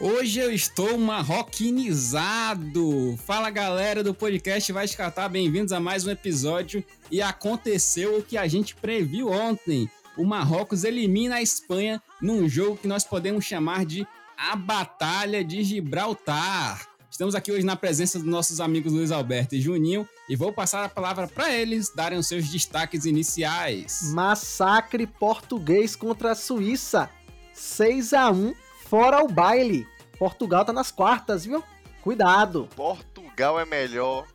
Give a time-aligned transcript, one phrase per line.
[0.00, 3.14] Hoje eu estou marroquinizado.
[3.26, 6.82] Fala galera do podcast Vai Escatar, bem-vindos a mais um episódio.
[7.10, 9.86] E aconteceu o que a gente previu ontem.
[10.16, 15.62] O Marrocos elimina a Espanha num jogo que nós podemos chamar de a Batalha de
[15.62, 16.89] Gibraltar.
[17.20, 20.86] Estamos aqui hoje na presença dos nossos amigos Luiz Alberto e Juninho e vou passar
[20.86, 24.10] a palavra para eles darem os seus destaques iniciais.
[24.14, 27.10] Massacre português contra a Suíça.
[27.52, 28.54] 6 a 1
[28.86, 29.86] fora o baile.
[30.18, 31.62] Portugal tá nas quartas, viu?
[32.00, 32.66] Cuidado.
[32.74, 34.26] Portugal é melhor.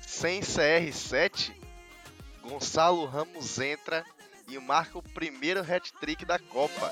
[0.00, 1.52] Sem CR7,
[2.42, 4.02] Gonçalo Ramos entra
[4.48, 6.90] e marca o primeiro hat-trick da Copa.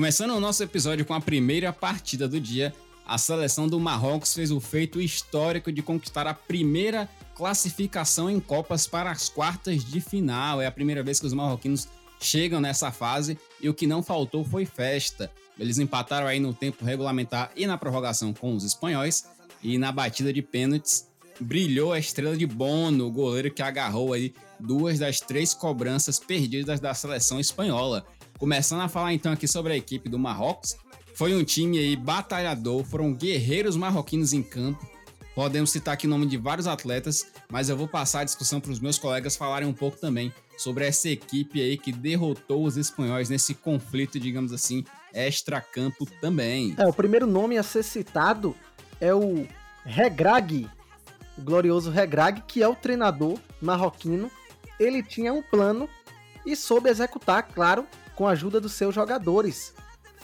[0.00, 2.72] Começando o nosso episódio com a primeira partida do dia,
[3.06, 8.86] a seleção do Marrocos fez o feito histórico de conquistar a primeira classificação em Copas
[8.86, 10.58] para as quartas de final.
[10.58, 11.86] É a primeira vez que os marroquinos
[12.18, 15.30] chegam nessa fase e o que não faltou foi festa.
[15.58, 19.26] Eles empataram aí no tempo regulamentar e na prorrogação com os espanhóis
[19.62, 24.32] e na batida de pênaltis brilhou a estrela de Bono, o goleiro que agarrou aí
[24.58, 28.06] duas das três cobranças perdidas da seleção espanhola.
[28.40, 30.74] Começando a falar então aqui sobre a equipe do Marrocos,
[31.14, 34.88] foi um time aí batalhador, foram guerreiros marroquinos em campo.
[35.34, 38.70] Podemos citar aqui o nome de vários atletas, mas eu vou passar a discussão para
[38.70, 43.28] os meus colegas falarem um pouco também sobre essa equipe aí que derrotou os espanhóis
[43.28, 46.74] nesse conflito, digamos assim, extra-campo também.
[46.78, 48.56] É, o primeiro nome a ser citado
[49.02, 49.46] é o
[49.84, 50.66] Regrag,
[51.36, 54.30] o glorioso Regrag, que é o treinador marroquino.
[54.78, 55.86] Ele tinha um plano
[56.46, 57.86] e soube executar, claro,
[58.20, 59.72] com a ajuda dos seus jogadores.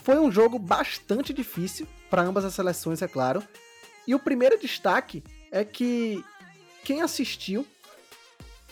[0.02, 3.42] Foi um jogo bastante difícil para ambas as seleções, é claro.
[4.06, 6.22] E o primeiro destaque é que
[6.84, 7.66] quem assistiu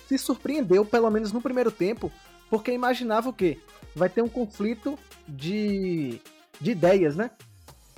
[0.06, 2.12] se surpreendeu, pelo menos no primeiro tempo,
[2.50, 3.58] porque imaginava o quê?
[3.96, 6.20] Vai ter um conflito de,
[6.60, 7.30] de ideias, né?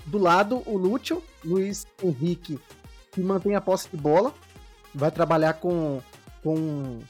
[0.07, 2.57] Do lado, o Lúcio, Luiz Henrique,
[3.11, 4.33] que mantém a posse de bola,
[4.95, 6.01] vai trabalhar com,
[6.41, 7.01] com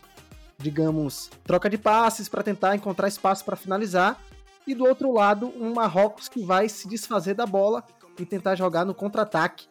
[0.59, 4.21] digamos, troca de passes para tentar encontrar espaço para finalizar.
[4.67, 7.85] E do outro lado, um Marrocos que vai se desfazer da bola
[8.19, 9.67] e tentar jogar no contra-ataque.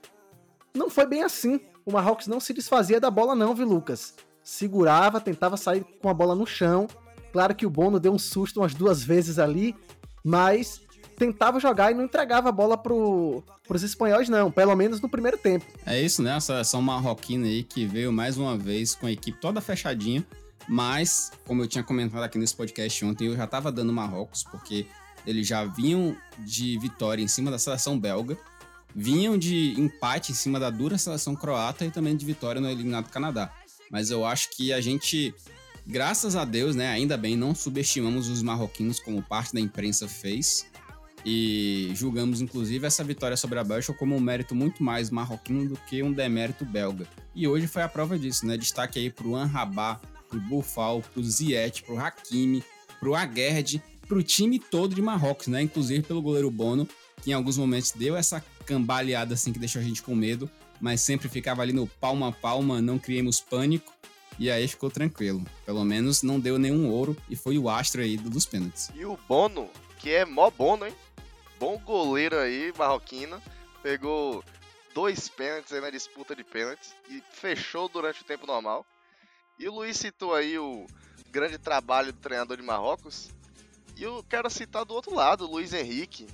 [0.74, 1.60] Não foi bem assim.
[1.86, 4.16] O Marrocos não se desfazia da bola, não, viu, Lucas?
[4.44, 6.88] Segurava, tentava sair com a bola no chão.
[7.32, 9.76] Claro que o Bono deu um susto umas duas vezes ali,
[10.24, 10.82] mas
[11.18, 15.38] tentava jogar e não entregava a bola pro, pros espanhóis, não, pelo menos no primeiro
[15.38, 15.66] tempo.
[15.86, 16.34] É isso, né?
[16.34, 20.26] A seleção marroquina aí que veio mais uma vez com a equipe toda fechadinha,
[20.68, 24.88] mas, como eu tinha comentado aqui nesse podcast ontem, eu já tava dando Marrocos, porque
[25.26, 28.38] eles já vinham de vitória em cima da seleção belga,
[28.96, 33.10] vinham de empate em cima da dura seleção croata e também de vitória no eliminado
[33.10, 33.54] Canadá.
[33.92, 35.34] Mas eu acho que a gente,
[35.86, 40.66] graças a Deus, né, ainda bem, não subestimamos os marroquinos como parte da imprensa fez
[41.26, 45.76] e julgamos inclusive essa vitória sobre a Bélgica como um mérito muito mais marroquino do
[45.76, 47.08] que um demérito belga.
[47.34, 48.56] E hoje foi a prova disso, né?
[48.56, 50.00] Destaque aí pro Anrabá,
[50.40, 52.64] pro Bufal, pro Ziet, pro Hakimi,
[53.00, 55.62] pro Aguerd, pro time todo de Marrocos, né?
[55.62, 56.88] Inclusive pelo goleiro Bono,
[57.22, 60.50] que em alguns momentos deu essa cambaleada assim que deixou a gente com medo,
[60.82, 63.94] mas sempre ficava ali no palma a palma, não criemos pânico.
[64.38, 65.46] E aí ficou tranquilo.
[65.66, 68.92] Pelo menos não deu nenhum ouro e foi o astro aí dos pênaltis.
[68.94, 70.94] E o Bono, que é mó Bono, hein?
[71.58, 73.42] bom goleiro aí, marroquino.
[73.82, 74.44] Pegou
[74.94, 78.86] dois pênaltis aí na disputa de pênaltis e fechou durante o tempo normal.
[79.58, 80.86] E o Luiz citou aí o
[81.32, 83.30] grande trabalho do treinador de Marrocos.
[83.96, 86.28] E eu quero citar do outro lado, o Luiz Henrique,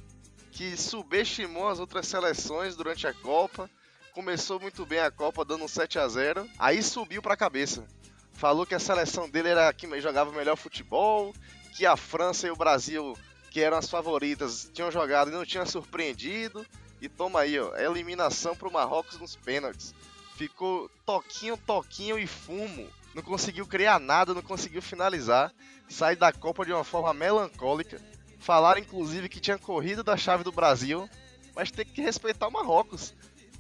[0.51, 3.69] que subestimou as outras seleções durante a Copa.
[4.13, 7.85] Começou muito bem a Copa, dando um 7 a 0 Aí subiu para a cabeça.
[8.33, 11.33] Falou que a seleção dele era a que jogava melhor futebol,
[11.75, 13.15] que a França e o Brasil
[13.51, 16.65] que eram as favoritas, tinham jogado e não tinham surpreendido.
[17.01, 19.93] E toma aí, ó, eliminação pro Marrocos nos pênaltis.
[20.37, 22.87] Ficou toquinho, toquinho e fumo.
[23.13, 25.53] Não conseguiu criar nada, não conseguiu finalizar.
[25.89, 27.99] Sai da Copa de uma forma melancólica.
[28.39, 31.07] Falaram inclusive que tinha corrido da chave do Brasil,
[31.55, 33.13] mas tem que respeitar o Marrocos.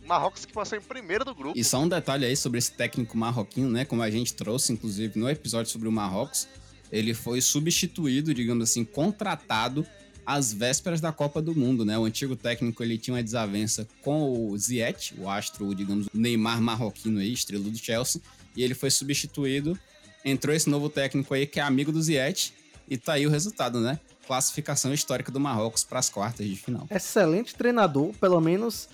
[0.05, 1.57] Marrocos que passou em primeiro do grupo.
[1.57, 3.85] E só um detalhe aí sobre esse técnico marroquino, né?
[3.85, 6.47] Como a gente trouxe, inclusive, no episódio sobre o Marrocos
[6.91, 9.85] ele foi substituído, digamos assim, contratado
[10.25, 11.97] às vésperas da Copa do Mundo, né?
[11.97, 17.19] O antigo técnico ele tinha uma desavença com o Ziyech, o astro, digamos, Neymar marroquino
[17.19, 18.21] aí, estrela do Chelsea,
[18.55, 19.77] e ele foi substituído.
[20.23, 22.53] Entrou esse novo técnico aí que é amigo do Ziyech
[22.87, 23.99] e tá aí o resultado, né?
[24.27, 26.87] Classificação histórica do Marrocos para as quartas de final.
[26.89, 28.89] Excelente treinador, pelo menos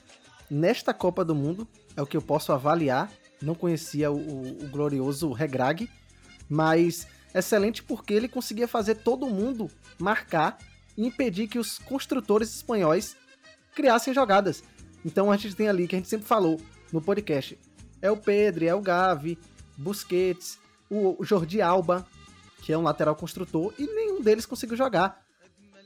[0.50, 3.12] nesta Copa do Mundo, é o que eu posso avaliar.
[3.42, 5.90] Não conhecia o, o, o glorioso Regrag,
[6.50, 9.70] mas excelente porque ele conseguia fazer todo mundo
[10.00, 10.58] marcar
[10.98, 13.16] e impedir que os construtores espanhóis
[13.76, 14.64] criassem jogadas.
[15.06, 16.60] Então a gente tem ali, que a gente sempre falou
[16.92, 17.58] no podcast,
[18.02, 19.38] é o Pedro, é o Gavi,
[19.78, 20.60] Busquets,
[20.90, 22.06] o Jordi Alba,
[22.62, 25.24] que é um lateral construtor, e nenhum deles conseguiu jogar.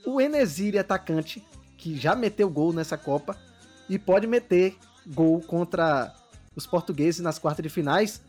[0.05, 1.45] O Enesiri, atacante,
[1.77, 3.37] que já meteu gol nessa Copa
[3.89, 4.75] e pode meter
[5.05, 6.13] gol contra
[6.55, 8.21] os portugueses nas quartas de finais,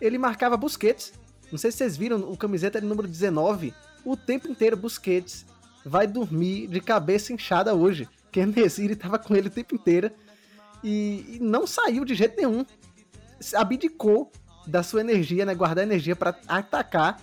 [0.00, 1.12] ele marcava Busquets.
[1.50, 3.74] Não sei se vocês viram, o camiseta de número 19,
[4.04, 5.44] o tempo inteiro Busquets
[5.84, 8.08] vai dormir de cabeça inchada hoje.
[8.30, 10.10] Que Nesiri estava com ele o tempo inteiro
[10.82, 12.64] e, e, não saiu de jeito nenhum.
[13.54, 14.30] Abdicou
[14.66, 15.54] da sua energia, né?
[15.54, 17.20] Guardar energia para atacar,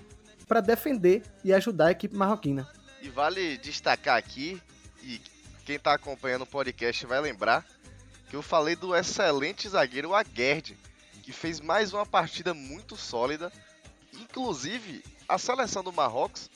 [0.47, 2.67] para defender e ajudar a equipe marroquina.
[3.01, 4.61] E vale destacar aqui,
[5.03, 5.21] e
[5.65, 7.65] quem está acompanhando o podcast vai lembrar,
[8.29, 10.77] que eu falei do excelente zagueiro Aguerd,
[11.23, 13.51] que fez mais uma partida muito sólida.
[14.13, 16.49] Inclusive, a seleção do Marrocos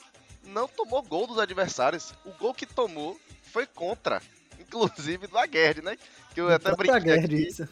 [0.44, 2.12] não tomou gol dos adversários.
[2.24, 4.20] O gol que tomou foi contra,
[4.58, 5.96] inclusive do Aguerd, né?
[6.34, 7.48] Que eu até brinquei Aguerd.
[7.48, 7.68] Isso.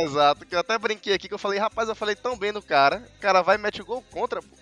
[0.00, 2.62] Exato, que eu até brinquei aqui que eu falei, rapaz, eu falei tão bem no
[2.62, 4.56] cara, o cara vai e mete gol contra, pô.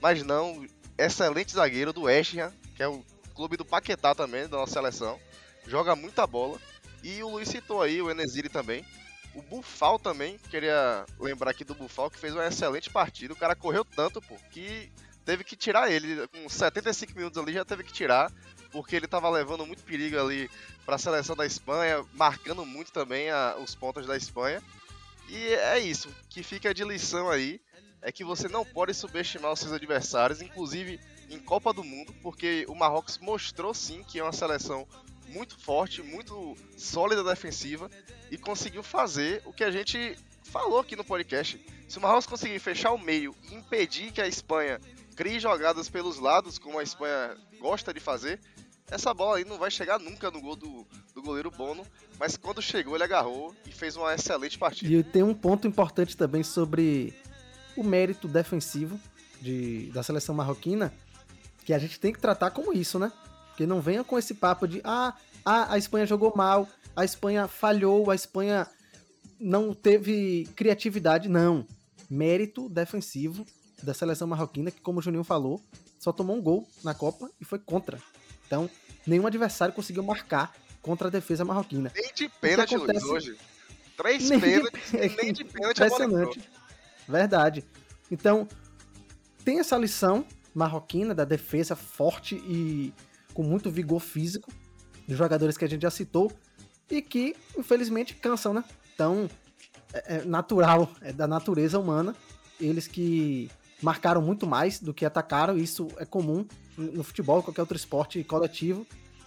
[0.00, 0.66] Mas não,
[0.98, 2.34] excelente zagueiro do West
[2.74, 3.02] que é o
[3.34, 5.18] clube do Paquetá também, da nossa seleção.
[5.66, 6.58] Joga muita bola.
[7.02, 8.84] E o Luiz citou aí, o Enesiri também.
[9.34, 13.32] O Bufal também, queria lembrar aqui do Bufal, que fez uma excelente partida.
[13.32, 14.90] O cara correu tanto, pô, que
[15.24, 16.26] teve que tirar ele.
[16.28, 18.30] Com 75 minutos ali já teve que tirar,
[18.74, 20.50] porque ele tava levando muito perigo ali
[20.84, 24.60] para a seleção da Espanha, marcando muito também a, os pontos da Espanha.
[25.28, 27.60] E é isso, que fica de lição aí,
[28.02, 30.98] é que você não pode subestimar os seus adversários, inclusive
[31.30, 34.88] em Copa do Mundo, porque o Marrocos mostrou sim que é uma seleção
[35.28, 37.88] muito forte, muito sólida defensiva
[38.28, 41.64] e conseguiu fazer o que a gente falou aqui no podcast.
[41.88, 44.80] Se o Marrocos conseguir fechar o meio e impedir que a Espanha
[45.14, 48.38] crie jogadas pelos lados, como a Espanha gosta de fazer,
[48.90, 51.84] essa bola aí não vai chegar nunca no gol do, do goleiro Bono,
[52.18, 54.92] mas quando chegou ele agarrou e fez uma excelente partida.
[54.92, 57.14] E tem um ponto importante também sobre
[57.76, 59.00] o mérito defensivo
[59.40, 60.92] de, da seleção marroquina,
[61.64, 63.12] que a gente tem que tratar como isso, né?
[63.56, 65.14] Que não venha com esse papo de ah,
[65.44, 68.66] ah, a Espanha jogou mal, a Espanha falhou, a Espanha
[69.40, 71.66] não teve criatividade, não.
[72.08, 73.46] Mérito defensivo
[73.82, 75.60] da seleção marroquina, que, como o Juninho falou,
[75.98, 77.98] só tomou um gol na Copa e foi contra.
[78.46, 78.68] Então,
[79.06, 80.52] nenhum adversário conseguiu marcar
[80.82, 81.90] contra a defesa marroquina.
[81.94, 83.04] Nem de pênalti, acontece...
[83.04, 83.38] Luiz, hoje.
[83.96, 84.98] Três nem pênaltis, de...
[85.22, 86.50] nem de pênalti Impressionante.
[87.08, 87.64] Verdade.
[88.10, 88.48] Então,
[89.44, 92.92] tem essa lição marroquina da defesa forte e
[93.32, 94.52] com muito vigor físico
[95.06, 96.32] dos jogadores que a gente já citou
[96.90, 98.64] e que, infelizmente, cansam, né?
[98.94, 99.28] Então,
[99.92, 102.14] é, é natural, é da natureza humana,
[102.60, 103.50] eles que
[103.84, 106.46] marcaram muito mais do que atacaram, isso é comum
[106.78, 108.86] no futebol, qualquer outro esporte coletivo,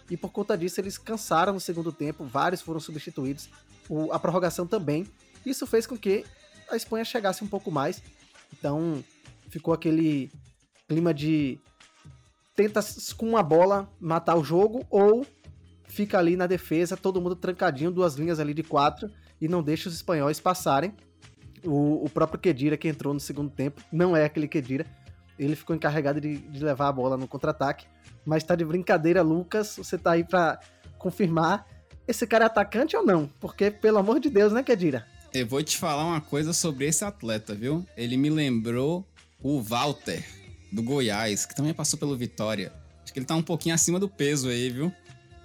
[0.10, 3.50] e por conta disso eles cansaram no segundo tempo, vários foram substituídos,
[3.88, 5.06] o, a prorrogação também.
[5.46, 6.26] Isso fez com que
[6.72, 8.02] a Espanha chegasse um pouco mais,
[8.52, 9.04] então
[9.48, 10.32] ficou aquele
[10.88, 11.60] clima de
[12.56, 12.80] tenta
[13.16, 15.24] com uma bola matar o jogo ou
[15.88, 19.88] fica ali na defesa, todo mundo trancadinho, duas linhas ali de quatro e não deixa
[19.88, 20.96] os espanhóis passarem.
[21.68, 24.86] O, o próprio Kedira, que entrou no segundo tempo, não é aquele Kedira.
[25.38, 27.86] Ele ficou encarregado de, de levar a bola no contra-ataque.
[28.26, 29.76] Mas tá de brincadeira, Lucas.
[29.78, 30.60] Você tá aí pra
[30.98, 31.68] confirmar.
[32.08, 33.30] Esse cara é atacante ou não?
[33.40, 35.06] Porque, pelo amor de Deus, né, Kedira?
[35.34, 37.86] Eu vou te falar uma coisa sobre esse atleta, viu?
[37.96, 39.06] Ele me lembrou
[39.44, 40.26] o Walter,
[40.72, 42.72] do Goiás, que também passou pelo Vitória.
[43.04, 44.92] Acho que ele tá um pouquinho acima do peso aí, viu?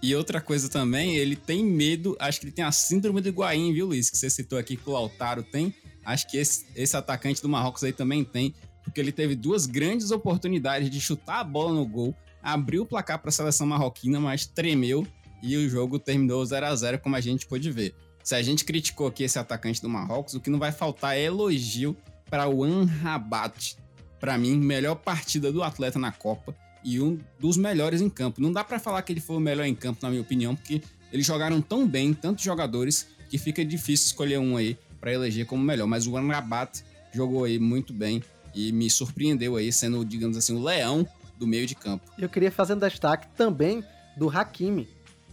[0.03, 3.73] E outra coisa também, ele tem medo, acho que ele tem a síndrome do Higuaín,
[3.73, 4.11] viu, Luiz?
[4.11, 5.73] Que você citou aqui que o Lautaro tem.
[6.05, 10.11] Acho que esse, esse atacante do Marrocos aí também tem, porque ele teve duas grandes
[10.11, 14.47] oportunidades de chutar a bola no gol, abriu o placar para a seleção marroquina, mas
[14.47, 15.07] tremeu
[15.43, 17.95] e o jogo terminou 0 a 0 como a gente pôde ver.
[18.23, 21.23] Se a gente criticou aqui esse atacante do Marrocos, o que não vai faltar é
[21.23, 21.97] elogio
[22.31, 23.77] para o Anrabat.
[24.21, 26.55] Para mim, melhor partida do atleta na Copa
[26.85, 28.41] e um dos melhores em campo.
[28.41, 30.81] Não dá para falar que ele foi o melhor em campo, na minha opinião, porque
[31.13, 35.65] eles jogaram tão bem, tantos jogadores, que fica difícil escolher um aí para eleger como
[35.65, 35.89] melhor.
[35.89, 38.23] Mas o Anrabat jogou aí muito bem
[38.55, 41.05] e me surpreendeu aí, sendo, digamos assim, o leão
[41.37, 42.09] do meio de campo.
[42.17, 43.85] Eu queria fazer um destaque também
[44.17, 44.89] do Hakimi,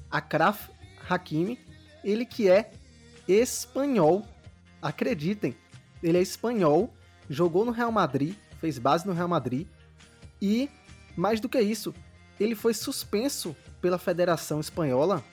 [0.10, 0.70] Akraf
[1.08, 1.60] Hakimi,
[2.04, 2.72] ele que é
[3.28, 4.26] espanhol,
[4.82, 5.56] acreditem,
[6.02, 6.92] ele é espanhol,
[7.30, 9.68] jogou no Real Madrid, fez base no Real Madrid
[10.42, 10.68] e,
[11.16, 11.94] mais do que isso,
[12.40, 15.24] ele foi suspenso pela Federação Espanhola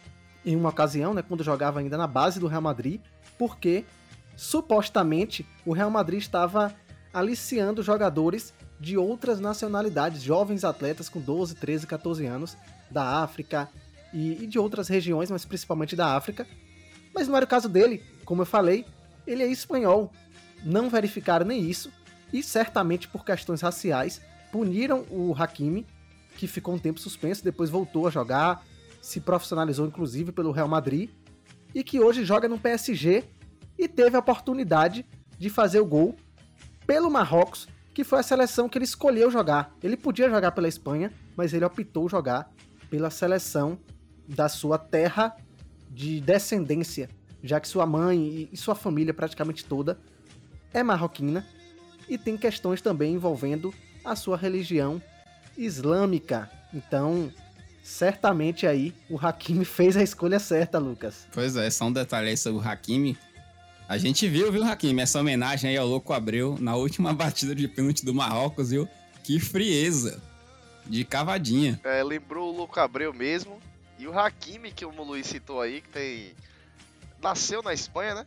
[0.44, 3.00] em uma ocasião, né, quando jogava ainda na base do Real Madrid,
[3.38, 3.84] porque
[4.36, 6.74] supostamente o Real Madrid estava
[7.12, 12.56] aliciando jogadores de outras nacionalidades, jovens atletas com 12, 13, 14 anos,
[12.90, 13.68] da África
[14.12, 16.46] e, e de outras regiões, mas principalmente da África.
[17.14, 18.84] Mas não era o caso dele, como eu falei,
[19.26, 20.12] ele é espanhol.
[20.62, 21.90] Não verificaram nem isso,
[22.32, 24.20] e certamente por questões raciais
[24.52, 25.86] puniram o Hakimi,
[26.36, 28.62] que ficou um tempo suspenso, depois voltou a jogar,
[29.00, 31.10] se profissionalizou inclusive pelo Real Madrid,
[31.74, 33.24] e que hoje joga no PSG
[33.78, 35.04] e teve a oportunidade
[35.38, 36.16] de fazer o gol
[36.86, 39.74] pelo Marrocos, que foi a seleção que ele escolheu jogar.
[39.82, 42.50] Ele podia jogar pela Espanha, mas ele optou jogar
[42.88, 43.78] pela seleção
[44.28, 45.36] da sua terra
[45.90, 47.08] de descendência,
[47.42, 49.98] já que sua mãe e sua família praticamente toda
[50.72, 51.46] é marroquina
[52.08, 53.72] e tem questões também envolvendo
[54.04, 55.02] a sua religião
[55.56, 56.50] islâmica.
[56.72, 57.32] Então,
[57.82, 61.26] certamente aí o Hakimi fez a escolha certa, Lucas.
[61.32, 63.16] Pois é, só um detalhe aí sobre o Hakimi.
[63.88, 67.68] A gente viu, viu, Hakimi, essa homenagem aí ao Louco Abreu na última batida de
[67.68, 68.88] pênalti do Marrocos, viu?
[69.22, 70.20] Que frieza.
[70.84, 71.80] De cavadinha.
[71.84, 73.60] É, lembrou o Louco Abreu mesmo.
[73.98, 76.34] E o Hakimi, que o Luiz citou aí, que tem.
[77.22, 78.26] Nasceu na Espanha, né?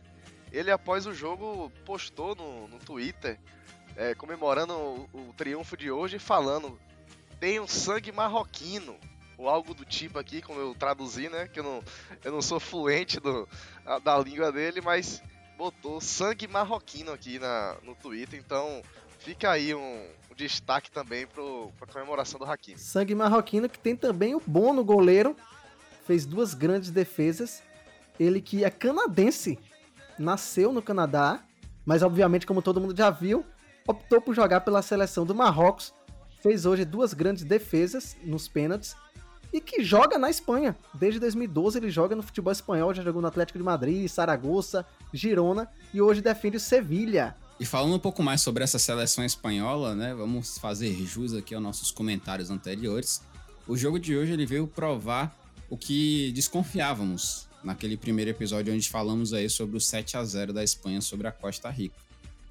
[0.50, 3.38] Ele, após o jogo, postou no, no Twitter,
[3.96, 6.78] é, comemorando o, o triunfo de hoje, falando:
[7.38, 8.96] tem um sangue marroquino
[9.38, 11.48] ou algo do tipo aqui, como eu traduzi, né?
[11.48, 11.84] Que eu não,
[12.24, 13.48] eu não sou fluente do,
[14.02, 15.22] da língua dele, mas
[15.60, 18.80] botou sangue marroquino aqui na, no Twitter, então
[19.18, 21.42] fica aí um, um destaque também para
[21.82, 22.78] a comemoração do Hakimi.
[22.78, 25.36] Sangue marroquino que tem também o Bono, goleiro,
[26.06, 27.62] fez duas grandes defesas.
[28.18, 29.58] Ele que é canadense,
[30.18, 31.44] nasceu no Canadá,
[31.84, 33.44] mas obviamente, como todo mundo já viu,
[33.86, 35.92] optou por jogar pela seleção do Marrocos,
[36.40, 38.96] fez hoje duas grandes defesas nos pênaltis
[39.52, 40.76] e que joga na Espanha.
[40.94, 45.68] Desde 2012 ele joga no futebol espanhol, já jogou no Atlético de Madrid, Saragoça, Girona
[45.92, 47.36] e hoje defende o Sevilha.
[47.58, 50.14] E falando um pouco mais sobre essa seleção espanhola, né?
[50.14, 53.22] Vamos fazer jus aqui aos nossos comentários anteriores.
[53.66, 55.36] O jogo de hoje ele veio provar
[55.68, 60.64] o que desconfiávamos naquele primeiro episódio onde falamos aí sobre o 7 a 0 da
[60.64, 61.94] Espanha sobre a Costa Rica.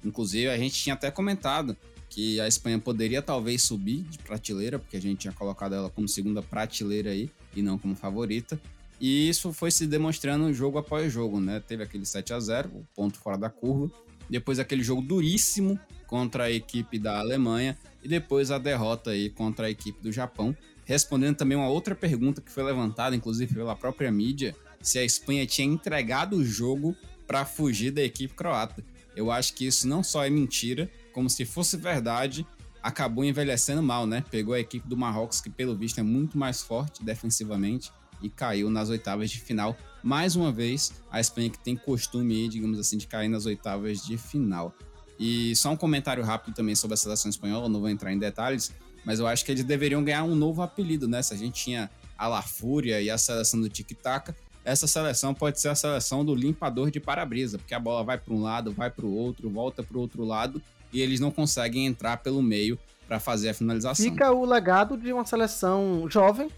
[0.04, 1.76] Inclusive, a gente tinha até comentado
[2.10, 6.08] que a Espanha poderia talvez subir de prateleira, porque a gente tinha colocado ela como
[6.08, 8.60] segunda prateleira aí e não como favorita.
[9.00, 11.60] E isso foi se demonstrando jogo após jogo, né?
[11.60, 13.90] Teve aquele 7 a 0 o ponto fora da curva.
[14.28, 17.78] Depois aquele jogo duríssimo contra a equipe da Alemanha.
[18.02, 20.54] E depois a derrota aí contra a equipe do Japão.
[20.84, 25.46] Respondendo também uma outra pergunta que foi levantada, inclusive pela própria mídia, se a Espanha
[25.46, 28.84] tinha entregado o jogo para fugir da equipe croata.
[29.14, 32.46] Eu acho que isso não só é mentira, como se fosse verdade,
[32.82, 34.24] acabou envelhecendo mal, né?
[34.30, 38.70] Pegou a equipe do Marrocos, que pelo visto é muito mais forte defensivamente, e caiu
[38.70, 39.76] nas oitavas de final.
[40.02, 44.16] Mais uma vez, a Espanha que tem costume, digamos assim, de cair nas oitavas de
[44.18, 44.74] final.
[45.18, 48.72] E só um comentário rápido também sobre a seleção espanhola, não vou entrar em detalhes,
[49.04, 51.22] mas eu acho que eles deveriam ganhar um novo apelido, né?
[51.22, 55.34] Se a gente tinha a La Fúria e a seleção do Tic Tac, essa seleção
[55.34, 58.72] pode ser a seleção do limpador de para-brisa, porque a bola vai para um lado,
[58.72, 62.42] vai para o outro, volta para o outro lado e eles não conseguem entrar pelo
[62.42, 64.04] meio para fazer a finalização.
[64.04, 66.50] Fica o legado de uma seleção jovem.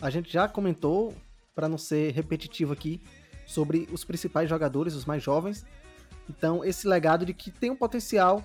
[0.00, 1.14] A gente já comentou,
[1.54, 3.00] para não ser repetitivo aqui,
[3.46, 5.64] sobre os principais jogadores, os mais jovens.
[6.28, 8.44] Então, esse legado de que tem um potencial,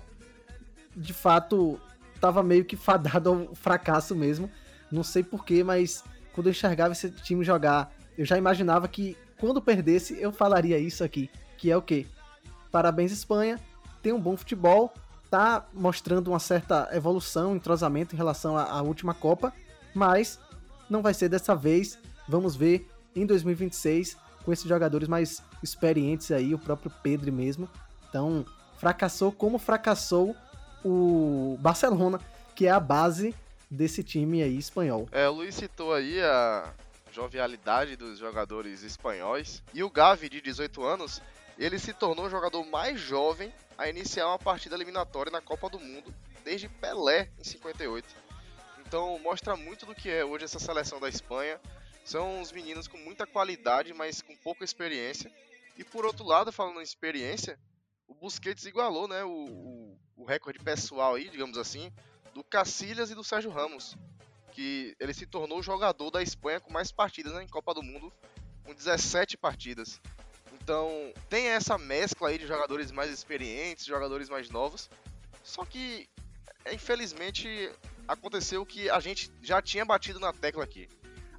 [0.95, 1.79] de fato,
[2.15, 4.49] estava meio que fadado ao fracasso mesmo.
[4.91, 6.03] Não sei porquê, mas
[6.33, 11.05] quando eu enxergava esse time jogar eu já imaginava que quando perdesse eu falaria isso
[11.05, 12.05] aqui, que é o quê?
[12.69, 13.57] Parabéns Espanha,
[14.03, 14.93] tem um bom futebol,
[15.29, 19.53] tá mostrando uma certa evolução, entrosamento em relação à, à última Copa,
[19.93, 20.39] mas
[20.89, 21.97] não vai ser dessa vez.
[22.27, 27.69] Vamos ver em 2026 com esses jogadores mais experientes aí, o próprio Pedro mesmo.
[28.09, 28.45] Então,
[28.77, 30.35] fracassou como fracassou
[30.83, 32.19] o Barcelona,
[32.55, 33.35] que é a base
[33.69, 35.07] desse time aí espanhol.
[35.11, 36.73] É, o Luiz citou aí a,
[37.11, 39.63] jovialidade dos jogadores espanhóis.
[39.73, 41.21] E o Gavi, de 18 anos,
[41.65, 45.79] ele se tornou o jogador mais jovem a iniciar uma partida eliminatória na Copa do
[45.79, 46.13] Mundo
[46.43, 48.07] desde Pelé em 58.
[48.79, 51.59] Então mostra muito do que é hoje essa seleção da Espanha.
[52.03, 55.31] São uns meninos com muita qualidade, mas com pouca experiência.
[55.77, 57.59] E por outro lado, falando em experiência,
[58.07, 61.91] o Busquets igualou né, o, o, recorde pessoal aí, digamos assim,
[62.33, 63.95] do Cacilhas e do Sérgio Ramos
[64.51, 67.81] que ele se tornou o jogador da Espanha com mais partidas né, em Copa do
[67.81, 68.11] Mundo,
[68.63, 70.01] com 17 partidas.
[70.61, 74.89] Então, tem essa mescla aí de jogadores mais experientes, jogadores mais novos.
[75.43, 76.07] Só que,
[76.71, 77.71] infelizmente,
[78.07, 80.87] aconteceu que a gente já tinha batido na tecla aqui.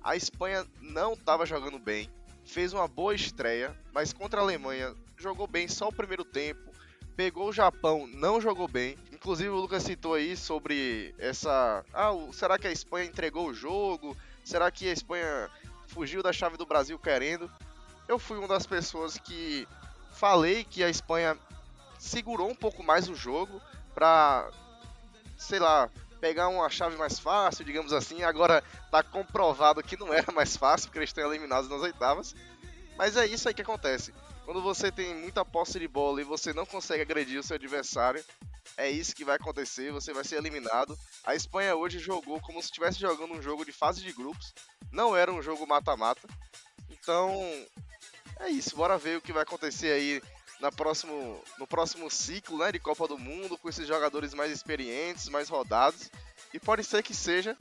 [0.03, 2.11] A Espanha não estava jogando bem,
[2.45, 6.71] fez uma boa estreia, mas contra a Alemanha jogou bem só o primeiro tempo.
[7.17, 8.97] Pegou o Japão, não jogou bem.
[9.13, 11.85] Inclusive o Lucas citou aí sobre essa.
[11.93, 14.17] Ah, será que a Espanha entregou o jogo?
[14.43, 15.51] Será que a Espanha
[15.87, 17.51] fugiu da chave do Brasil querendo?
[18.11, 19.69] Eu fui uma das pessoas que
[20.11, 21.39] falei que a Espanha
[21.97, 23.63] segurou um pouco mais o jogo
[23.95, 24.51] para,
[25.39, 25.89] sei lá,
[26.21, 28.25] pegar uma chave mais fácil, digamos assim.
[28.25, 32.35] Agora tá comprovado que não era mais fácil, porque eles estão eliminados nas oitavas.
[32.99, 34.13] Mas é isso aí que acontece.
[34.45, 38.25] Quando você tem muita posse de bola e você não consegue agredir o seu adversário,
[38.77, 40.99] é isso que vai acontecer, você vai ser eliminado.
[41.23, 44.53] A Espanha hoje jogou como se estivesse jogando um jogo de fase de grupos,
[44.91, 46.27] não era um jogo mata-mata.
[46.91, 47.41] Então,
[48.41, 50.23] é isso, bora ver o que vai acontecer aí
[50.61, 55.29] na próximo, no próximo ciclo né, de Copa do Mundo, com esses jogadores mais experientes,
[55.29, 56.11] mais rodados.
[56.53, 57.57] E pode ser que seja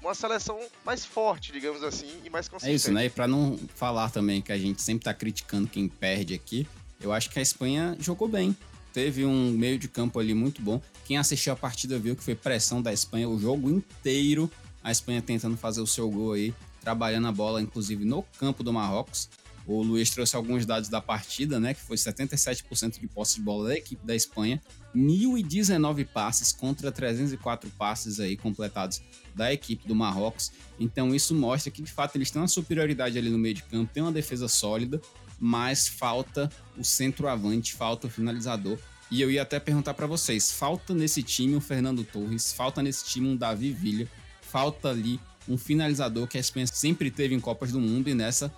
[0.00, 2.72] uma seleção mais forte, digamos assim, e mais consistente.
[2.72, 3.06] É isso, né?
[3.06, 6.66] E pra não falar também que a gente sempre tá criticando quem perde aqui,
[7.00, 8.56] eu acho que a Espanha jogou bem.
[8.92, 10.80] Teve um meio de campo ali muito bom.
[11.04, 14.50] Quem assistiu a partida viu que foi pressão da Espanha o jogo inteiro.
[14.82, 18.72] A Espanha tentando fazer o seu gol aí, trabalhando a bola, inclusive no campo do
[18.72, 19.28] Marrocos.
[19.68, 21.74] O Luiz trouxe alguns dados da partida, né?
[21.74, 24.62] Que foi 77% de posse de bola da equipe da Espanha,
[24.96, 29.02] 1.019 passes contra 304 passes aí completados
[29.34, 30.50] da equipe do Marrocos.
[30.80, 33.92] Então isso mostra que de fato eles têm uma superioridade ali no meio de campo,
[33.92, 35.02] tem uma defesa sólida,
[35.38, 38.78] mas falta o centroavante, falta o finalizador.
[39.10, 43.04] E eu ia até perguntar para vocês, falta nesse time um Fernando Torres, falta nesse
[43.04, 44.08] time um Davi Villa,
[44.40, 48.52] falta ali um finalizador que a Espanha sempre teve em Copas do Mundo e nessa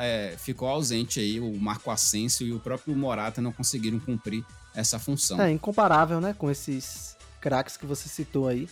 [0.00, 4.98] é, ficou ausente aí, o Marco Asensio e o próprio Morata não conseguiram cumprir essa
[4.98, 5.40] função.
[5.40, 8.68] É incomparável, né, com esses craques que você citou aí.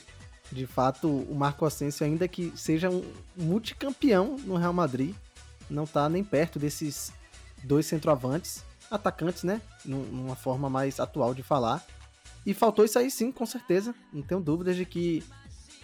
[0.50, 3.02] De fato, o Marco Asensio, ainda que seja um
[3.36, 5.14] multicampeão no Real Madrid,
[5.70, 7.12] não tá nem perto desses
[7.64, 11.84] dois centroavantes, atacantes, né, numa forma mais atual de falar.
[12.44, 13.94] E faltou isso aí sim, com certeza.
[14.12, 15.22] Não tenho dúvidas de que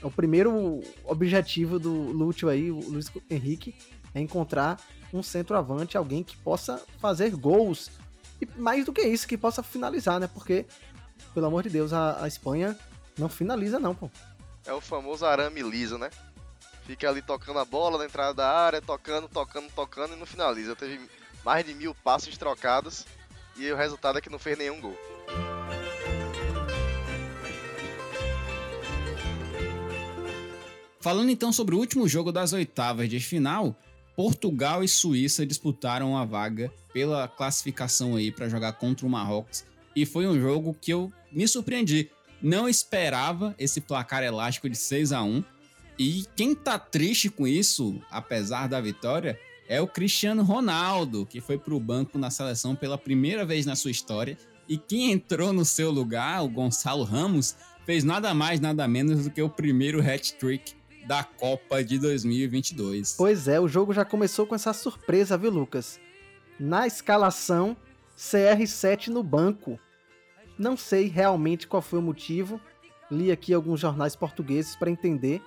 [0.02, 3.74] o primeiro objetivo do Lúcio aí, o Luiz Henrique,
[4.14, 4.78] é encontrar
[5.12, 7.90] um centroavante, alguém que possa fazer gols.
[8.40, 10.28] E mais do que isso, que possa finalizar, né?
[10.32, 10.66] Porque,
[11.34, 12.78] pelo amor de Deus, a, a Espanha
[13.16, 14.10] não finaliza, não, pô.
[14.64, 16.10] É o famoso arame liso, né?
[16.84, 20.76] Fica ali tocando a bola na entrada da área, tocando, tocando, tocando e não finaliza.
[20.76, 21.00] Teve
[21.44, 23.04] mais de mil passes trocados
[23.56, 24.96] e o resultado é que não fez nenhum gol.
[31.00, 33.76] Falando então sobre o último jogo das oitavas de final,
[34.18, 39.64] Portugal e Suíça disputaram a vaga pela classificação aí para jogar contra o Marrocos.
[39.94, 42.10] E foi um jogo que eu me surpreendi.
[42.42, 45.44] Não esperava esse placar elástico de 6 a 1
[45.96, 51.56] e quem tá triste com isso, apesar da vitória, é o Cristiano Ronaldo, que foi
[51.56, 54.36] para o banco na seleção pela primeira vez na sua história.
[54.68, 57.54] E quem entrou no seu lugar, o Gonçalo Ramos,
[57.86, 60.76] fez nada mais, nada menos do que o primeiro hat-trick
[61.08, 63.14] da Copa de 2022.
[63.16, 65.98] Pois é, o jogo já começou com essa surpresa, viu, Lucas?
[66.60, 67.74] Na escalação,
[68.14, 69.80] CR7 no banco.
[70.58, 72.60] Não sei realmente qual foi o motivo.
[73.10, 75.40] Li aqui alguns jornais portugueses para entender.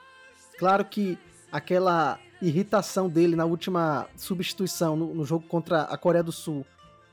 [0.57, 1.15] Claro que
[1.51, 6.65] aquela irritação dele na última substituição no, no, jogo contra a Coreia do Sul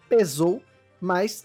[0.08, 0.62] pesou,
[0.98, 1.44] mas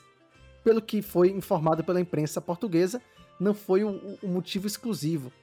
[0.64, 3.02] pelo que foi informado pela imprensa portuguesa,
[3.38, 5.34] não foi o, o motivo exclusivo.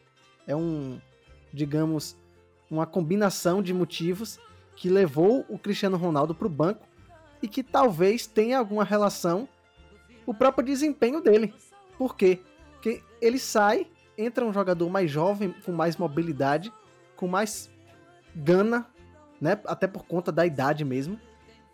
[0.47, 0.99] É um,
[1.53, 2.17] digamos,
[2.71, 4.39] uma combinação de motivos
[4.77, 6.87] que levou o Cristiano Ronaldo para o banco
[7.43, 9.49] e que talvez tenha alguma relação
[10.27, 11.53] o próprio desempenho dele.
[11.99, 12.41] Por quê?
[12.73, 13.87] Porque ele sai,
[14.17, 16.73] entra um jogador mais jovem, com mais mobilidade,
[17.17, 17.71] com mais
[18.35, 18.87] gana,
[19.41, 19.59] né?
[19.67, 21.19] Até por conta da idade mesmo.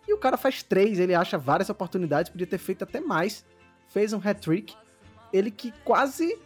[0.07, 3.45] E o cara faz três, ele acha várias oportunidades, podia ter feito até mais.
[3.89, 4.73] Fez um hat-trick.
[5.31, 6.37] Ele que quase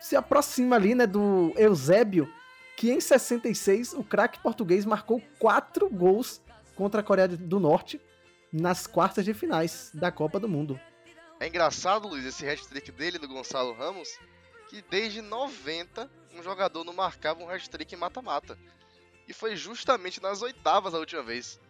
[0.00, 2.28] se aproxima ali, né, do Eusébio,
[2.76, 6.40] que em 66 o craque português marcou quatro gols
[6.74, 8.00] contra a Coreia do Norte
[8.52, 10.80] nas quartas de finais da Copa do Mundo.
[11.40, 14.18] É engraçado, Luiz, esse hat-trick dele, do Gonçalo Ramos,
[14.68, 18.58] que desde 90 um jogador não marcava um hat-trick em mata-mata.
[19.28, 21.60] E foi justamente nas oitavas a última vez.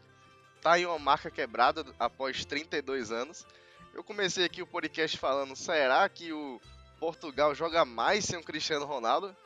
[0.61, 3.47] Tá aí uma marca quebrada após 32 anos.
[3.95, 6.61] Eu comecei aqui o podcast falando, será que o
[6.99, 9.37] Portugal joga mais sem o Cristiano Ronaldo?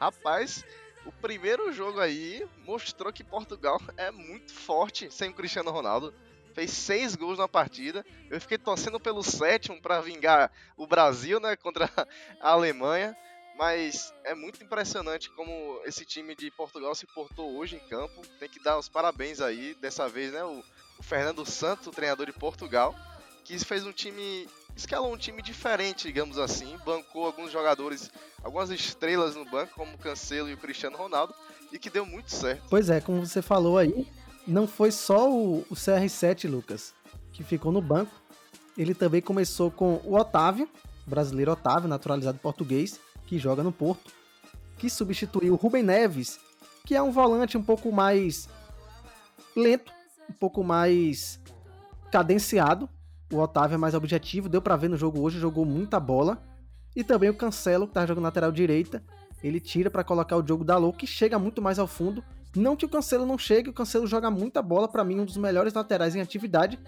[0.00, 0.64] Rapaz,
[1.06, 6.14] o primeiro jogo aí mostrou que Portugal é muito forte sem o Cristiano Ronaldo.
[6.54, 8.06] Fez seis gols na partida.
[8.30, 11.90] Eu fiquei torcendo pelo sétimo para vingar o Brasil, né, contra
[12.40, 13.16] a Alemanha.
[13.56, 18.22] Mas é muito impressionante como esse time de Portugal se portou hoje em campo.
[18.38, 20.42] Tem que dar os parabéns aí, dessa vez, né?
[20.44, 20.62] O,
[21.02, 22.94] Fernando Santos, treinador de Portugal,
[23.44, 24.48] que fez um time.
[24.76, 26.76] Escalou um time diferente, digamos assim.
[26.84, 28.10] Bancou alguns jogadores,
[28.42, 31.34] algumas estrelas no banco, como o Cancelo e o Cristiano Ronaldo,
[31.72, 32.64] e que deu muito certo.
[32.68, 34.06] Pois é, como você falou aí,
[34.46, 36.94] não foi só o, o CR7, Lucas,
[37.32, 38.12] que ficou no banco.
[38.76, 40.68] Ele também começou com o Otávio,
[41.06, 44.12] brasileiro Otávio, naturalizado português, que joga no Porto,
[44.78, 46.38] que substituiu o Rubem Neves,
[46.84, 48.48] que é um volante um pouco mais
[49.56, 49.92] lento,
[50.28, 51.40] um pouco mais
[52.10, 52.88] cadenciado.
[53.32, 56.42] O Otávio é mais objetivo, deu para ver no jogo hoje, jogou muita bola.
[56.94, 59.02] E também o Cancelo, que tá jogando lateral direita,
[59.42, 62.22] ele tira para colocar o Diogo Dalot, que chega muito mais ao fundo.
[62.54, 65.36] Não que o Cancelo não chegue, o Cancelo joga muita bola, para mim um dos
[65.36, 66.78] melhores laterais em atividade,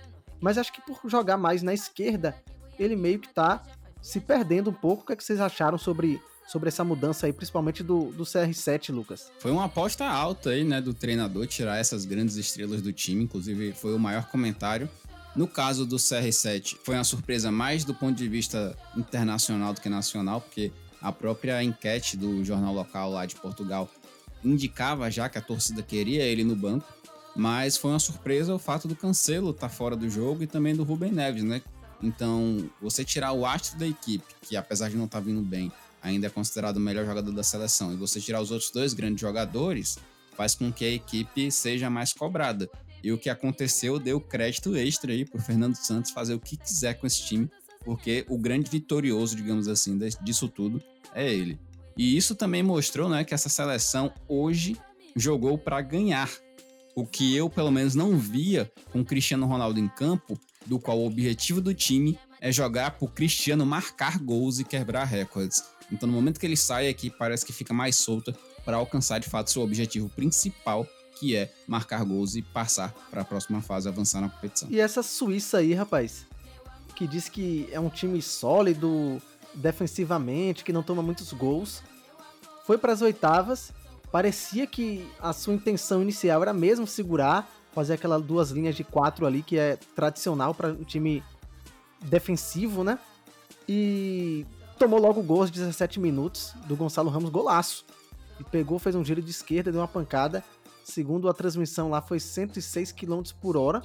[0.40, 2.36] mas acho que por jogar mais na esquerda,
[2.78, 3.62] ele meio que tá
[4.00, 5.02] se perdendo um pouco.
[5.02, 8.94] O que, é que vocês acharam sobre, sobre essa mudança aí, principalmente do, do CR7,
[8.94, 9.30] Lucas?
[9.40, 13.72] Foi uma aposta alta aí, né, do treinador tirar essas grandes estrelas do time, inclusive
[13.72, 14.88] foi o maior comentário.
[15.36, 19.88] No caso do CR7, foi uma surpresa mais do ponto de vista internacional do que
[19.88, 23.90] nacional, porque a própria enquete do jornal local lá de Portugal
[24.42, 26.90] indicava já que a torcida queria ele no banco,
[27.34, 30.74] mas foi uma surpresa o fato do Cancelo estar tá fora do jogo e também
[30.74, 31.60] do Rubem Neves, né?
[32.02, 35.70] Então, você tirar o astro da equipe, que apesar de não estar tá vindo bem,
[36.02, 39.20] ainda é considerado o melhor jogador da seleção, e você tirar os outros dois grandes
[39.20, 39.98] jogadores,
[40.34, 42.70] faz com que a equipe seja mais cobrada.
[43.06, 46.94] E o que aconteceu deu crédito extra aí pro Fernando Santos fazer o que quiser
[46.94, 47.48] com esse time,
[47.84, 50.82] porque o grande vitorioso, digamos assim, disso tudo
[51.14, 51.56] é ele.
[51.96, 54.76] E isso também mostrou, né, que essa seleção hoje
[55.14, 56.28] jogou para ganhar.
[56.96, 60.98] O que eu, pelo menos, não via com o Cristiano Ronaldo em campo do qual
[60.98, 65.62] o objetivo do time é jogar para o Cristiano marcar gols e quebrar recordes.
[65.92, 69.28] Então, no momento que ele sai aqui, parece que fica mais solta para alcançar de
[69.28, 70.84] fato seu objetivo principal,
[71.18, 74.68] que é marcar gols e passar para a próxima fase, avançar na competição.
[74.70, 76.26] E essa Suíça aí, rapaz,
[76.94, 79.20] que diz que é um time sólido
[79.54, 81.82] defensivamente, que não toma muitos gols,
[82.64, 83.72] foi para as oitavas.
[84.10, 89.26] Parecia que a sua intenção inicial era mesmo segurar, fazer aquelas duas linhas de quatro
[89.26, 91.22] ali, que é tradicional para um time
[92.02, 92.98] defensivo, né?
[93.68, 94.46] E
[94.78, 97.84] tomou logo o gol aos 17 minutos do Gonçalo Ramos, golaço.
[98.38, 100.44] E pegou, fez um giro de esquerda, deu uma pancada.
[100.86, 103.82] Segundo a transmissão lá, foi 106 km por hora.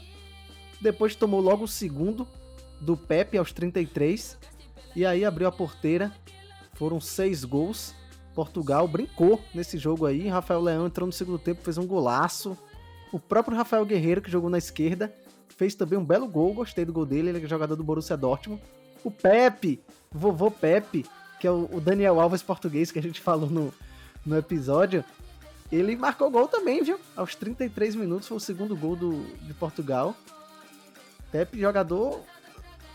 [0.80, 2.28] Depois tomou logo o segundo
[2.80, 4.38] do Pepe aos 33.
[4.96, 6.14] E aí abriu a porteira.
[6.76, 7.96] Foram seis gols.
[8.36, 10.28] Portugal brincou nesse jogo aí.
[10.28, 12.56] Rafael Leão entrou no segundo tempo, fez um golaço.
[13.12, 15.12] O próprio Rafael Guerreiro, que jogou na esquerda,
[15.50, 18.62] fez também um belo gol, gostei do gol dele, ele é jogador do Borussia Dortmund.
[19.04, 21.04] O Pepe, vovô Pepe,
[21.40, 23.74] que é o Daniel Alves português que a gente falou no,
[24.24, 25.04] no episódio,
[25.72, 27.00] ele marcou gol também, viu?
[27.16, 30.16] Aos 33 minutos foi o segundo gol do, de Portugal.
[31.32, 32.22] Pepe, jogador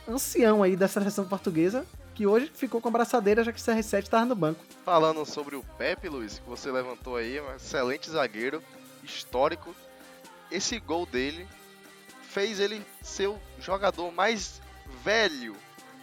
[0.06, 4.02] ancião aí da seleção portuguesa, que hoje ficou com a braçadeira já que o CR7
[4.02, 4.64] estava no banco.
[4.84, 8.62] Falando sobre o Pepe, Luiz, que você levantou aí, um excelente zagueiro,
[9.02, 9.74] histórico,
[10.50, 11.46] esse gol dele
[12.22, 14.60] fez ele ser o jogador mais
[15.02, 15.56] velho,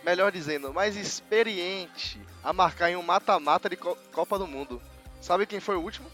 [0.04, 4.82] melhor dizendo, mais experiente a marcar em um mata-mata de Copa do Mundo.
[5.22, 6.10] Sabe quem foi o último?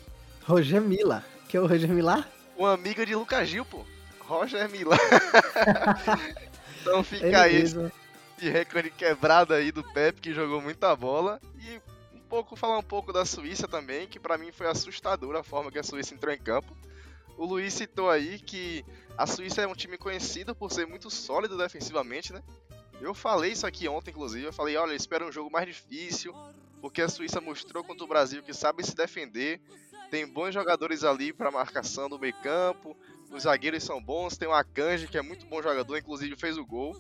[0.50, 1.24] Roger Mila.
[1.48, 2.28] Que é o Roger Mila?
[2.58, 3.86] Um amigo de Lucas Gil, pô.
[4.22, 4.98] Roger Mila.
[6.82, 7.92] então fica Ele aí mesmo.
[8.36, 11.40] de recorde quebrado aí do Pepe, que jogou muita bola.
[11.60, 11.78] E
[12.16, 15.72] um pouco falar um pouco da Suíça também, que para mim foi assustadora a forma
[15.72, 16.76] que a Suíça entrou em campo.
[17.38, 18.84] O Luiz citou aí que
[19.16, 22.42] a Suíça é um time conhecido por ser muito sólido defensivamente, né?
[23.00, 24.48] Eu falei isso aqui ontem, inclusive.
[24.48, 26.34] Eu falei, olha, espero um jogo mais difícil,
[26.82, 29.62] porque a Suíça mostrou contra o Brasil que sabe se defender.
[30.10, 32.98] Tem bons jogadores ali para marcação do meio campo.
[33.32, 34.38] Os zagueiros são bons.
[34.38, 36.96] Tem o Akanji, que é muito bom jogador, inclusive fez o gol.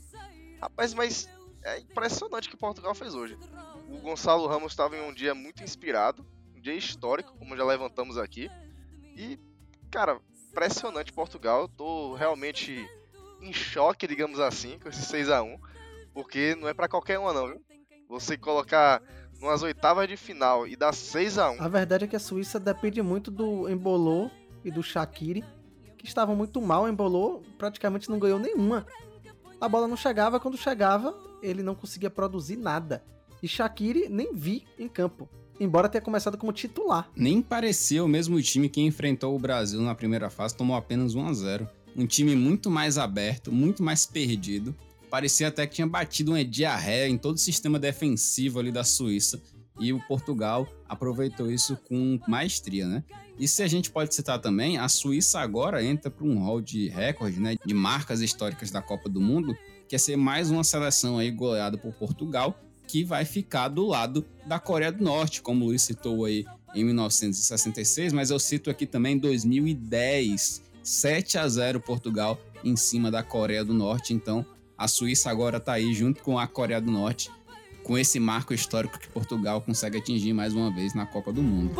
[0.62, 1.30] Rapaz, mas
[1.64, 3.38] é impressionante o que Portugal fez hoje.
[3.90, 8.18] O Gonçalo Ramos estava em um dia muito inspirado, um dia histórico, como já levantamos
[8.18, 8.50] aqui.
[9.16, 9.40] E,
[9.90, 10.20] cara,
[10.50, 11.62] impressionante Portugal.
[11.62, 12.88] Eu tô realmente
[13.42, 15.58] em choque, digamos assim, com esse 6 a 1
[16.14, 17.62] porque não é para qualquer um não, viu?
[18.10, 19.02] Você colocar
[19.42, 22.60] umas oitavas de final e dar 6 a 1 A verdade é que a Suíça
[22.60, 24.30] depende muito do Embolô
[24.64, 25.44] e do Shaqiri,
[25.98, 26.84] que estavam muito mal.
[26.84, 28.86] O Embolô praticamente não ganhou nenhuma.
[29.60, 33.04] A bola não chegava, quando chegava, ele não conseguia produzir nada.
[33.42, 37.10] E Shaqiri nem vi em campo embora tenha começado como titular.
[37.16, 41.28] Nem parecia o mesmo time que enfrentou o Brasil na primeira fase, tomou apenas 1
[41.28, 44.74] a 0 Um time muito mais aberto, muito mais perdido.
[45.10, 49.42] Parecia até que tinha batido uma diarreia em todo o sistema defensivo ali da Suíça.
[49.80, 53.02] e o Portugal aproveitou isso com maestria, né?
[53.40, 56.90] E se a gente pode citar também, a Suíça agora entra para um hall de
[56.90, 59.56] recorde, né, de marcas históricas da Copa do Mundo,
[59.88, 64.26] que é ser mais uma seleção aí goleada por Portugal, que vai ficar do lado
[64.46, 66.46] da Coreia do Norte, como o Luiz citou aí
[66.76, 73.24] em 1966, mas eu cito aqui também 2010, 7 a 0 Portugal em cima da
[73.24, 74.46] Coreia do Norte, então
[74.80, 77.30] a Suíça agora está aí junto com a Coreia do Norte
[77.84, 81.74] com esse marco histórico que Portugal consegue atingir mais uma vez na Copa do Mundo.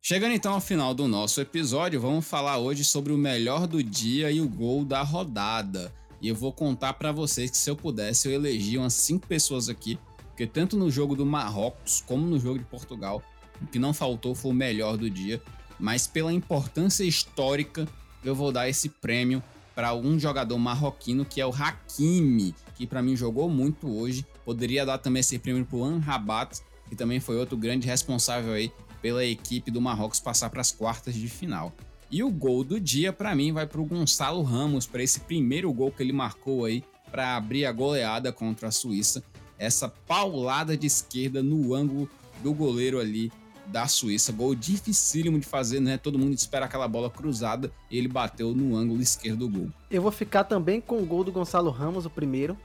[0.00, 4.30] Chegando então ao final do nosso episódio, vamos falar hoje sobre o melhor do dia
[4.30, 5.92] e o gol da rodada.
[6.22, 9.68] E eu vou contar para vocês que se eu pudesse eu elegia umas cinco pessoas
[9.68, 13.22] aqui, porque tanto no jogo do Marrocos como no jogo de Portugal,
[13.60, 15.42] o que não faltou foi o melhor do dia,
[15.82, 17.88] mas pela importância histórica
[18.24, 19.42] eu vou dar esse prêmio
[19.74, 24.24] para um jogador marroquino que é o Hakimi, que para mim jogou muito hoje.
[24.44, 28.70] Poderia dar também esse prêmio para o Anrabat, que também foi outro grande responsável aí
[29.00, 31.72] pela equipe do Marrocos passar para as quartas de final.
[32.08, 35.72] E o gol do dia para mim vai para o Gonçalo Ramos, para esse primeiro
[35.72, 39.24] gol que ele marcou aí para abrir a goleada contra a Suíça.
[39.58, 42.08] Essa paulada de esquerda no ângulo
[42.40, 43.32] do goleiro ali
[43.66, 44.32] da Suíça.
[44.32, 45.96] Gol dificílimo de fazer, né?
[45.96, 49.70] Todo mundo espera aquela bola cruzada e ele bateu no ângulo esquerdo do gol.
[49.90, 52.56] Eu vou ficar também com o gol do Gonçalo Ramos, o primeiro.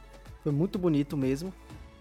[0.43, 1.53] Foi muito bonito mesmo.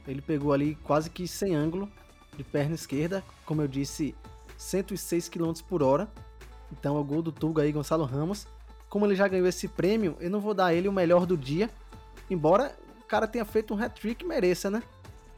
[0.07, 1.91] Ele pegou ali quase que sem ângulo
[2.37, 4.15] de perna esquerda, como eu disse,
[4.57, 6.09] 106 km por hora.
[6.71, 8.47] Então é o gol do Tuga aí, Gonçalo Ramos.
[8.89, 11.69] Como ele já ganhou esse prêmio, eu não vou dar ele o melhor do dia,
[12.31, 14.83] embora o cara tenha feito um hat-trick mereça, né?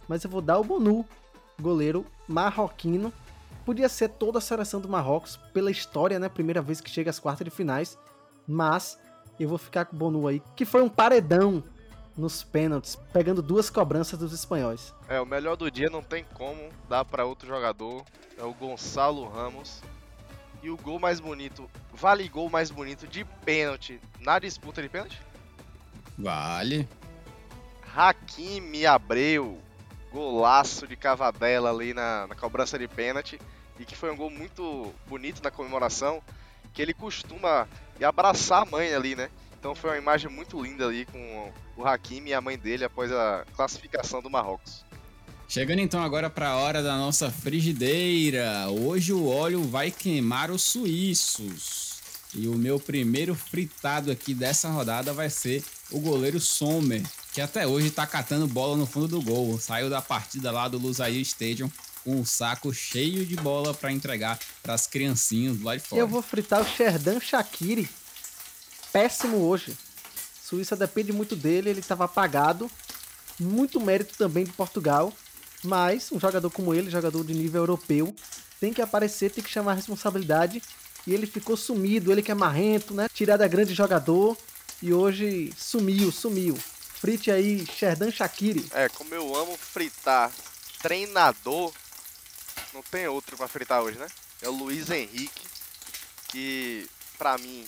[0.07, 1.05] Mas eu vou dar o Bonu,
[1.61, 3.13] goleiro marroquino,
[3.69, 6.27] Podia ser toda a seleção do Marrocos pela história, né?
[6.31, 7.99] Primeira vez que chega às quartas de finais.
[8.47, 8.99] Mas
[9.39, 11.63] eu vou ficar com o Bonu aí, que foi um paredão
[12.17, 14.95] nos pênaltis, pegando duas cobranças dos espanhóis.
[15.07, 18.07] É, o melhor do dia não tem como dar para outro jogador.
[18.39, 19.83] É o Gonçalo Ramos.
[20.63, 25.21] E o gol mais bonito, vale gol mais bonito de pênalti na disputa de pênalti?
[26.17, 26.89] Vale.
[27.95, 29.59] Hakimi Abreu,
[30.11, 33.39] golaço de cavadela ali na, na cobrança de pênalti
[33.79, 36.23] e que foi um gol muito bonito na comemoração,
[36.75, 37.67] que ele costuma
[38.03, 39.31] abraçar a mãe ali, né?
[39.59, 43.11] Então foi uma imagem muito linda ali com o Hakimi e a mãe dele após
[43.11, 44.85] a classificação do Marrocos.
[45.49, 48.69] Chegando então agora para a hora da nossa frigideira.
[48.69, 51.89] Hoje o óleo vai queimar os suíços.
[52.35, 57.67] E o meu primeiro fritado aqui dessa rodada vai ser o goleiro Sommer, que até
[57.67, 59.59] hoje tá catando bola no fundo do gol.
[59.59, 61.71] Saiu da partida lá do Lusail Stadium
[62.05, 66.01] com um saco cheio de bola para entregar para as criancinhas lá de fora.
[66.01, 67.89] Eu vou fritar o Sherdan Shakiri.
[68.93, 69.77] Péssimo hoje.
[70.43, 72.71] Suíça depende muito dele, ele estava apagado.
[73.39, 75.13] Muito mérito também de Portugal.
[75.63, 78.15] Mas um jogador como ele, jogador de nível europeu,
[78.61, 80.63] tem que aparecer, tem que chamar a responsabilidade.
[81.07, 83.09] E ele ficou sumido, ele que é marrento, né?
[83.13, 84.37] Tirada grande jogador.
[84.83, 86.57] E hoje sumiu, sumiu.
[86.57, 88.67] Frite aí, Sherdan Shakiri.
[88.73, 90.33] É, como eu amo fritar
[90.83, 91.73] treinador,
[92.73, 94.07] não tem outro para fritar hoje, né?
[94.43, 95.47] É o Luiz Henrique,
[96.29, 97.65] que para mim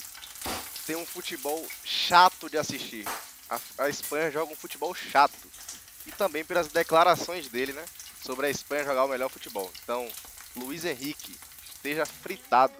[0.85, 3.05] tem um futebol chato de assistir.
[3.49, 5.33] A, a, Espanha joga um futebol chato.
[6.05, 7.83] E também pelas declarações dele, né?
[8.23, 9.71] Sobre a Espanha jogar o melhor futebol.
[9.83, 10.07] Então,
[10.55, 11.35] Luiz Henrique,
[11.73, 12.73] esteja fritado.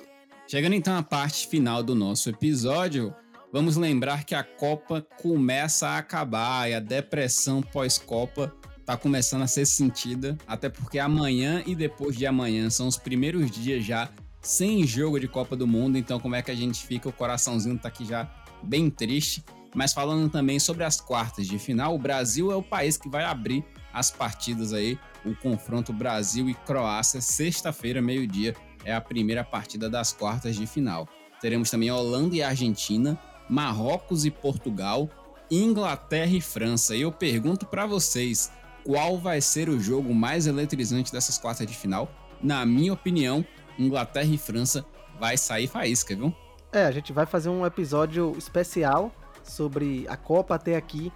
[0.47, 3.13] Chegando então à parte final do nosso episódio,
[3.51, 8.53] vamos lembrar que a Copa começa a acabar e a depressão pós-Copa
[8.91, 13.49] tá começando a ser sentida, até porque amanhã e depois de amanhã são os primeiros
[13.49, 14.09] dias já
[14.41, 17.07] sem jogo de Copa do Mundo, então como é que a gente fica?
[17.07, 18.29] O coraçãozinho tá aqui já
[18.61, 19.45] bem triste.
[19.73, 23.23] Mas falando também sobre as quartas de final, o Brasil é o país que vai
[23.23, 24.99] abrir as partidas aí.
[25.23, 31.07] O confronto Brasil e Croácia, sexta-feira, meio-dia, é a primeira partida das quartas de final.
[31.39, 33.17] Teremos também Holanda e Argentina,
[33.49, 35.09] Marrocos e Portugal,
[35.49, 36.93] Inglaterra e França.
[36.93, 38.51] E eu pergunto para vocês,
[38.83, 42.09] qual vai ser o jogo mais eletrizante dessas quartas de final.
[42.41, 43.45] Na minha opinião,
[43.77, 44.85] Inglaterra e França
[45.19, 46.33] vai sair faísca, viu?
[46.71, 49.11] É, a gente vai fazer um episódio especial
[49.43, 51.11] sobre a Copa até aqui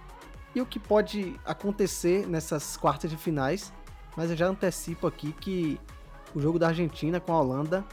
[0.54, 3.72] e o que pode acontecer nessas quartas de finais.
[4.16, 5.78] Mas eu já antecipo aqui que
[6.34, 7.84] o jogo da Argentina com a Holanda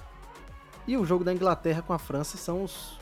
[0.87, 2.99] e o jogo da Inglaterra com a França são os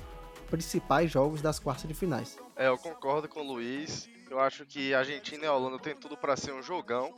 [0.50, 2.38] principais jogos das quartas de finais.
[2.56, 4.10] É, eu concordo com o Luiz.
[4.32, 7.14] Eu acho que Argentina e Holanda tem tudo para ser um jogão.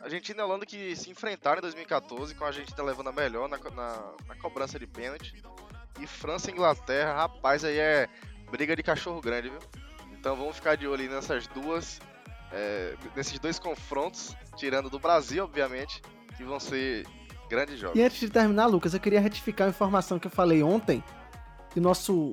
[0.00, 3.58] Argentina e Holanda que se enfrentaram em 2014, com a Argentina levando a melhor na,
[3.58, 5.40] na, na cobrança de pênalti.
[6.00, 8.08] E França e Inglaterra, rapaz, aí é
[8.50, 9.60] briga de cachorro grande, viu?
[10.18, 12.00] Então vamos ficar de olho nessas duas,
[12.50, 16.02] é, nesses dois confrontos, tirando do Brasil, obviamente,
[16.36, 17.06] que vão ser
[17.48, 17.96] grandes jogos.
[17.96, 21.04] E antes de terminar, Lucas, eu queria retificar a informação que eu falei ontem,
[21.70, 22.32] que nosso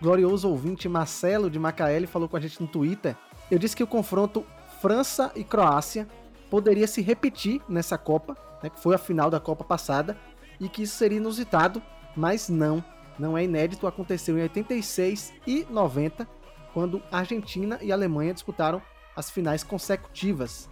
[0.00, 3.14] glorioso ouvinte Marcelo de Macaé falou com a gente no Twitter.
[3.50, 4.44] Eu disse que o confronto
[4.80, 6.06] França e Croácia
[6.50, 10.16] poderia se repetir nessa Copa, né, que foi a final da Copa passada,
[10.60, 11.82] e que isso seria inusitado,
[12.16, 12.84] mas não,
[13.18, 16.26] não é inédito, aconteceu em 86 e 90,
[16.72, 18.82] quando Argentina e Alemanha disputaram
[19.14, 20.68] as finais consecutivas.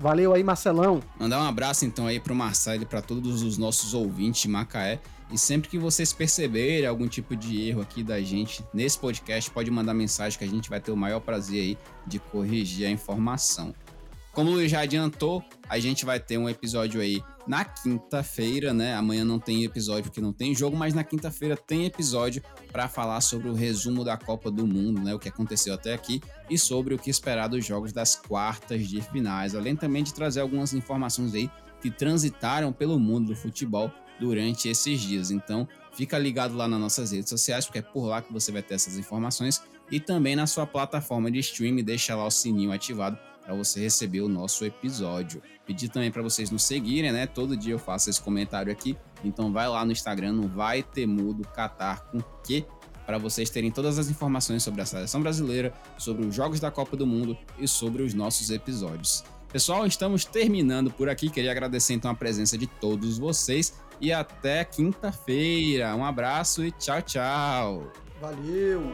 [0.00, 1.02] Valeu aí, Marcelão.
[1.18, 4.98] Mandar um abraço então aí pro Marcelo e para todos os nossos ouvintes de Macaé.
[5.30, 9.70] E sempre que vocês perceberem algum tipo de erro aqui da gente nesse podcast, pode
[9.70, 13.74] mandar mensagem que a gente vai ter o maior prazer aí de corrigir a informação.
[14.32, 18.94] Como eu já adiantou, a gente vai ter um episódio aí na quinta-feira, né?
[18.94, 23.20] Amanhã não tem episódio que não tem jogo, mas na quinta-feira tem episódio para falar
[23.20, 25.12] sobre o resumo da Copa do Mundo, né?
[25.12, 29.02] O que aconteceu até aqui e sobre o que esperar dos jogos das quartas de
[29.02, 31.50] finais, além também de trazer algumas informações aí
[31.82, 35.32] que transitaram pelo mundo do futebol durante esses dias.
[35.32, 38.62] Então, fica ligado lá nas nossas redes sociais, porque é por lá que você vai
[38.62, 39.60] ter essas informações
[39.90, 44.20] e também na sua plataforma de streaming, deixa lá o sininho ativado para você receber
[44.20, 45.42] o nosso episódio.
[45.66, 47.26] Pedir também para vocês nos seguirem, né?
[47.26, 51.06] Todo dia eu faço esse comentário aqui, então vai lá no Instagram, não vai ter
[51.06, 52.64] mudo Catar com que
[53.06, 56.96] para vocês terem todas as informações sobre a seleção brasileira, sobre os jogos da Copa
[56.96, 59.24] do Mundo e sobre os nossos episódios.
[59.52, 61.28] Pessoal, estamos terminando por aqui.
[61.28, 65.94] Queria agradecer então a presença de todos vocês e até quinta-feira.
[65.96, 67.92] Um abraço e tchau, tchau.
[68.20, 68.92] Valeu!